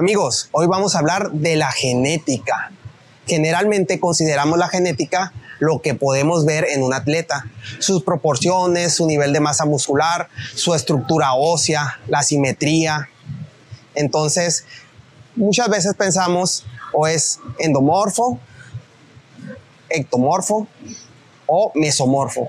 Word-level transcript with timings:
Amigos, 0.00 0.48
hoy 0.52 0.66
vamos 0.66 0.94
a 0.94 1.00
hablar 1.00 1.30
de 1.30 1.56
la 1.56 1.70
genética. 1.70 2.72
Generalmente 3.26 4.00
consideramos 4.00 4.58
la 4.58 4.70
genética 4.70 5.34
lo 5.58 5.82
que 5.82 5.94
podemos 5.94 6.46
ver 6.46 6.64
en 6.64 6.82
un 6.82 6.94
atleta, 6.94 7.44
sus 7.80 8.02
proporciones, 8.02 8.94
su 8.94 9.06
nivel 9.06 9.34
de 9.34 9.40
masa 9.40 9.66
muscular, 9.66 10.30
su 10.54 10.74
estructura 10.74 11.34
ósea, 11.34 12.00
la 12.06 12.22
simetría. 12.22 13.10
Entonces, 13.94 14.64
muchas 15.36 15.68
veces 15.68 15.92
pensamos 15.94 16.64
o 16.94 17.06
es 17.06 17.38
endomorfo, 17.58 18.40
ectomorfo 19.90 20.66
o 21.44 21.72
mesomorfo, 21.74 22.48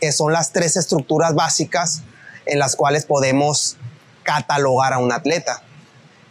que 0.00 0.12
son 0.12 0.32
las 0.32 0.52
tres 0.52 0.76
estructuras 0.76 1.34
básicas 1.34 2.04
en 2.46 2.60
las 2.60 2.76
cuales 2.76 3.06
podemos 3.06 3.76
catalogar 4.22 4.92
a 4.92 4.98
un 4.98 5.10
atleta. 5.10 5.64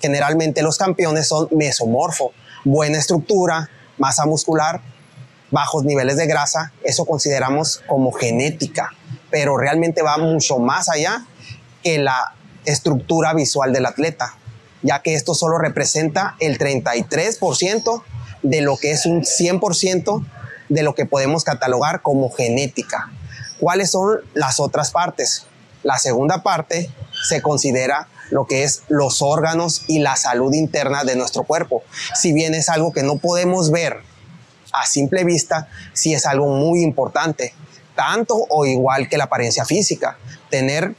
Generalmente 0.01 0.61
los 0.61 0.77
campeones 0.77 1.27
son 1.27 1.47
mesomorfo, 1.51 2.33
buena 2.63 2.97
estructura, 2.97 3.69
masa 3.97 4.25
muscular, 4.25 4.81
bajos 5.51 5.83
niveles 5.83 6.17
de 6.17 6.27
grasa, 6.27 6.71
eso 6.83 7.05
consideramos 7.05 7.83
como 7.87 8.11
genética, 8.11 8.91
pero 9.29 9.57
realmente 9.57 10.01
va 10.01 10.17
mucho 10.17 10.57
más 10.59 10.89
allá 10.89 11.25
que 11.83 11.99
la 11.99 12.33
estructura 12.65 13.33
visual 13.33 13.73
del 13.73 13.85
atleta, 13.85 14.35
ya 14.81 15.01
que 15.01 15.13
esto 15.13 15.35
solo 15.35 15.57
representa 15.57 16.35
el 16.39 16.57
33% 16.57 18.03
de 18.43 18.61
lo 18.61 18.77
que 18.77 18.91
es 18.91 19.05
un 19.05 19.21
100% 19.21 20.25
de 20.69 20.83
lo 20.83 20.95
que 20.95 21.05
podemos 21.05 21.43
catalogar 21.43 22.01
como 22.01 22.31
genética. 22.31 23.11
¿Cuáles 23.59 23.91
son 23.91 24.21
las 24.33 24.59
otras 24.59 24.91
partes? 24.91 25.45
La 25.83 25.97
segunda 25.99 26.43
parte 26.43 26.89
se 27.27 27.41
considera 27.41 28.07
lo 28.31 28.45
que 28.45 28.63
es 28.63 28.83
los 28.87 29.21
órganos 29.21 29.83
y 29.87 29.99
la 29.99 30.15
salud 30.15 30.53
interna 30.53 31.03
de 31.03 31.15
nuestro 31.15 31.43
cuerpo. 31.43 31.83
Si 32.15 32.33
bien 32.33 32.55
es 32.55 32.69
algo 32.69 32.91
que 32.91 33.03
no 33.03 33.17
podemos 33.17 33.69
ver 33.69 33.97
a 34.73 34.85
simple 34.85 35.23
vista, 35.23 35.67
sí 35.93 36.13
es 36.13 36.25
algo 36.25 36.47
muy 36.47 36.81
importante, 36.81 37.53
tanto 37.95 38.35
o 38.49 38.65
igual 38.65 39.09
que 39.09 39.17
la 39.17 39.25
apariencia 39.25 39.65
física. 39.65 40.17
Tener 40.49 40.95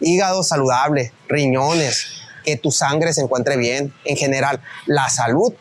hígado 0.00 0.42
saludable, 0.42 1.12
riñones, 1.28 2.06
que 2.44 2.56
tu 2.56 2.70
sangre 2.70 3.12
se 3.12 3.20
encuentre 3.20 3.56
bien, 3.56 3.92
en 4.04 4.16
general, 4.16 4.62
la 4.86 5.10
salud. 5.10 5.52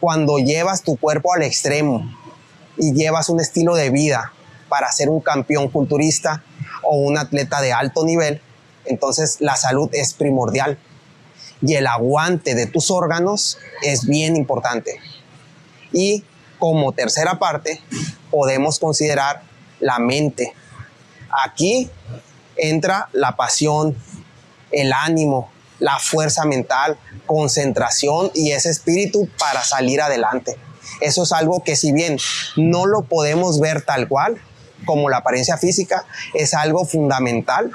Cuando 0.00 0.38
llevas 0.38 0.82
tu 0.82 0.96
cuerpo 0.96 1.34
al 1.34 1.42
extremo 1.42 2.10
y 2.78 2.94
llevas 2.94 3.28
un 3.28 3.40
estilo 3.40 3.74
de 3.74 3.90
vida 3.90 4.32
para 4.68 4.90
ser 4.90 5.10
un 5.10 5.20
campeón 5.20 5.68
culturista 5.68 6.42
o 6.82 6.96
un 6.96 7.18
atleta 7.18 7.60
de 7.60 7.72
alto 7.72 8.04
nivel, 8.04 8.40
entonces 8.84 9.36
la 9.40 9.56
salud 9.56 9.90
es 9.92 10.14
primordial 10.14 10.78
y 11.62 11.74
el 11.74 11.86
aguante 11.86 12.54
de 12.54 12.66
tus 12.66 12.90
órganos 12.90 13.58
es 13.82 14.06
bien 14.06 14.36
importante. 14.36 14.98
Y 15.92 16.24
como 16.58 16.92
tercera 16.92 17.38
parte, 17.38 17.80
podemos 18.30 18.78
considerar 18.78 19.42
la 19.80 19.98
mente. 19.98 20.52
Aquí 21.44 21.90
entra 22.56 23.08
la 23.12 23.36
pasión, 23.36 23.96
el 24.70 24.92
ánimo, 24.92 25.50
la 25.78 25.98
fuerza 25.98 26.44
mental, 26.44 26.98
concentración 27.26 28.30
y 28.34 28.52
ese 28.52 28.70
espíritu 28.70 29.28
para 29.38 29.62
salir 29.64 30.00
adelante. 30.00 30.56
Eso 31.00 31.22
es 31.22 31.32
algo 31.32 31.62
que 31.62 31.76
si 31.76 31.92
bien 31.92 32.18
no 32.56 32.86
lo 32.86 33.02
podemos 33.02 33.60
ver 33.60 33.82
tal 33.82 34.08
cual, 34.08 34.40
como 34.84 35.08
la 35.08 35.18
apariencia 35.18 35.56
física, 35.56 36.04
es 36.34 36.54
algo 36.54 36.84
fundamental 36.84 37.70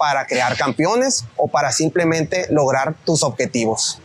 para 0.00 0.26
crear 0.26 0.56
campeones 0.56 1.26
o 1.36 1.46
para 1.46 1.72
simplemente 1.72 2.46
lograr 2.48 2.94
tus 3.04 3.22
objetivos. 3.22 4.00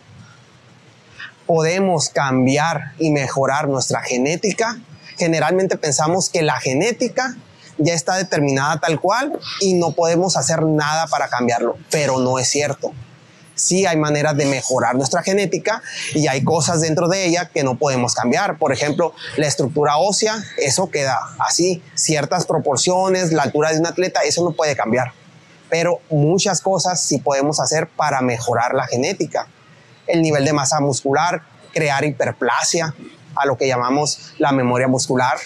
Podemos 1.48 2.10
cambiar 2.10 2.92
y 3.00 3.12
mejorar 3.12 3.70
nuestra 3.70 4.02
genética. 4.02 4.78
Generalmente 5.18 5.78
pensamos 5.78 6.30
que 6.30 6.42
la 6.42 6.60
genética 6.60 7.38
ya 7.78 7.94
está 7.94 8.18
determinada 8.18 8.82
tal 8.82 9.00
cual 9.00 9.40
y 9.62 9.76
no 9.76 9.94
podemos 9.94 10.36
hacer 10.36 10.64
nada 10.64 11.08
para 11.08 11.30
cambiarlo, 11.30 11.78
pero 11.90 12.20
no 12.20 12.40
es 12.40 12.50
cierto. 12.50 12.92
Sí 13.54 13.86
hay 13.86 13.96
maneras 13.96 14.36
de 14.36 14.48
mejorar 14.48 14.96
nuestra 14.96 15.24
genética 15.24 15.82
y 16.14 16.28
hay 16.28 16.44
cosas 16.44 16.82
dentro 16.82 17.08
de 17.08 17.26
ella 17.26 17.48
que 17.54 17.64
no 17.64 17.78
podemos 17.78 18.14
cambiar. 18.16 18.58
Por 18.58 18.74
ejemplo, 18.74 19.14
la 19.38 19.48
estructura 19.48 19.96
ósea, 19.96 20.44
eso 20.58 20.92
queda 20.92 21.18
así. 21.40 21.82
Ciertas 21.94 22.46
proporciones, 22.46 23.32
la 23.32 23.44
altura 23.44 23.72
de 23.72 23.80
un 23.80 23.88
atleta, 23.88 24.20
eso 24.26 24.44
no 24.44 24.52
puede 24.52 24.76
cambiar 24.76 25.14
pero 25.70 26.00
muchas 26.10 26.62
cosas 26.62 27.02
sí 27.02 27.18
podemos 27.18 27.60
hacer 27.60 27.88
para 27.88 28.22
mejorar 28.22 28.74
la 28.74 28.88
genética. 28.88 29.48
El 30.08 30.22
nivel 30.22 30.46
de 30.46 30.54
masa 30.54 30.80
muscular, 30.80 31.44
crear 31.74 32.06
hiperplasia, 32.06 32.94
a 33.36 33.46
lo 33.46 33.58
que 33.58 33.68
llamamos 33.68 34.34
la 34.38 34.52
memoria 34.52 34.88
muscular, 34.88 35.38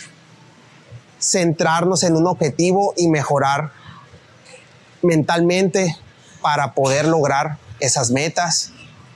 centrarnos 1.19 2.03
en 2.03 2.15
un 2.15 2.27
objetivo 2.27 2.93
y 2.95 3.07
mejorar 3.07 3.71
mentalmente 5.01 5.97
para 6.41 6.73
poder 6.73 7.05
lograr 7.05 7.57
esas 7.79 8.11
metas. 8.11 8.71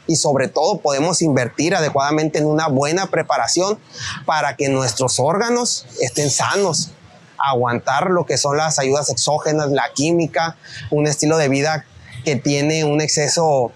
Y 0.05 0.17
sobre 0.17 0.49
todo 0.49 0.79
podemos 0.79 1.21
invertir 1.21 1.75
adecuadamente 1.75 2.39
en 2.39 2.45
una 2.45 2.67
buena 2.67 3.07
preparación 3.07 3.79
para 4.25 4.57
que 4.57 4.67
nuestros 4.67 5.17
órganos 5.17 5.85
estén 6.01 6.29
sanos, 6.29 6.91
aguantar 7.37 8.09
lo 8.09 8.25
que 8.25 8.37
son 8.37 8.57
las 8.57 8.79
ayudas 8.79 9.09
exógenas, 9.09 9.71
la 9.71 9.89
química, 9.93 10.55
un 10.91 11.07
estilo 11.07 11.37
de 11.37 11.49
vida 11.49 11.85
que 12.23 12.35
tiene 12.35 12.85
un 12.85 13.01
exceso 13.01 13.71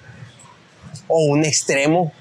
o 1.08 1.20
un 1.26 1.46
extremo, 1.46 2.12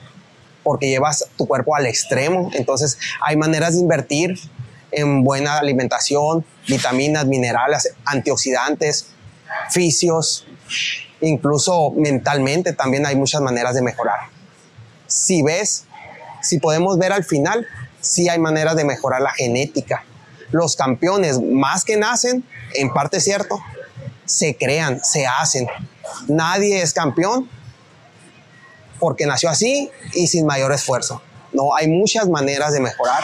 porque 0.62 0.88
llevas 0.88 1.26
tu 1.36 1.46
cuerpo 1.46 1.76
al 1.76 1.86
extremo. 1.86 2.50
Entonces 2.54 2.98
hay 3.20 3.36
maneras 3.36 3.74
de 3.74 3.80
invertir 3.80 4.38
en 4.90 5.24
buena 5.24 5.58
alimentación, 5.58 6.44
vitaminas, 6.66 7.26
minerales, 7.26 7.94
antioxidantes, 8.04 9.08
fisios, 9.70 10.46
incluso 11.20 11.92
mentalmente 11.92 12.72
también 12.72 13.06
hay 13.06 13.16
muchas 13.16 13.40
maneras 13.40 13.74
de 13.74 13.82
mejorar. 13.82 14.20
Si 15.06 15.42
ves, 15.42 15.84
si 16.42 16.58
podemos 16.58 16.98
ver 16.98 17.12
al 17.12 17.24
final, 17.24 17.66
sí 18.00 18.28
hay 18.28 18.38
maneras 18.38 18.76
de 18.76 18.84
mejorar 18.84 19.20
la 19.20 19.32
genética, 19.32 20.04
los 20.50 20.76
campeones 20.76 21.40
más 21.40 21.84
que 21.84 21.96
nacen, 21.96 22.44
en 22.74 22.92
parte 22.92 23.20
cierto, 23.20 23.58
se 24.24 24.56
crean, 24.56 25.02
se 25.02 25.26
hacen. 25.26 25.68
Nadie 26.28 26.82
es 26.82 26.92
campeón 26.92 27.48
porque 28.98 29.26
nació 29.26 29.50
así 29.50 29.90
y 30.12 30.26
sin 30.26 30.46
mayor 30.46 30.72
esfuerzo. 30.72 31.22
No, 31.52 31.74
hay 31.74 31.88
muchas 31.88 32.28
maneras 32.28 32.72
de 32.72 32.80
mejorar. 32.80 33.22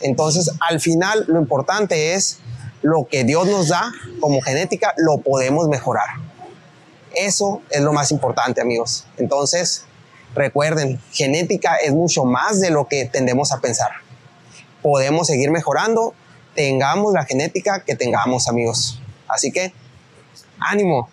Entonces, 0.00 0.50
al 0.68 0.80
final, 0.80 1.24
lo 1.28 1.40
importante 1.40 2.14
es 2.14 2.38
lo 2.82 3.06
que 3.08 3.24
Dios 3.24 3.46
nos 3.46 3.68
da 3.68 3.92
como 4.20 4.40
genética, 4.42 4.94
lo 4.96 5.18
podemos 5.18 5.68
mejorar. 5.68 6.08
Eso 7.14 7.62
es 7.70 7.80
lo 7.80 7.92
más 7.92 8.10
importante, 8.10 8.60
amigos. 8.60 9.06
Entonces, 9.16 9.84
recuerden, 10.34 11.00
genética 11.12 11.76
es 11.76 11.92
mucho 11.92 12.24
más 12.24 12.60
de 12.60 12.70
lo 12.70 12.88
que 12.88 13.06
tendemos 13.06 13.52
a 13.52 13.60
pensar. 13.60 13.90
Podemos 14.82 15.28
seguir 15.28 15.50
mejorando 15.50 16.14
tengamos 16.54 17.12
la 17.12 17.24
genética 17.24 17.84
que 17.84 17.96
tengamos, 17.96 18.48
amigos. 18.48 19.00
Así 19.28 19.50
que, 19.50 19.72
ánimo, 20.58 21.08